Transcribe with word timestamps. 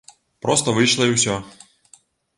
Проста 0.45 0.73
выйшла 0.79 1.05
і 1.11 1.13
ўсё. 1.17 1.37